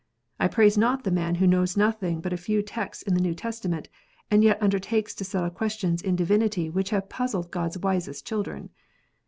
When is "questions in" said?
5.51-6.15